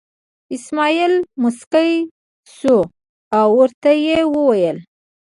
[0.55, 1.91] اسمعیل موسکی
[2.55, 2.77] شو
[3.37, 4.77] او ورته یې وویل.